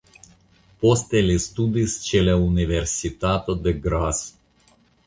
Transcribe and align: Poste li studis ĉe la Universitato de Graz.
Poste 0.85 1.21
li 1.27 1.35
studis 1.45 1.99
ĉe 2.07 2.25
la 2.31 2.39
Universitato 2.49 3.61
de 3.69 3.79
Graz. 3.87 4.27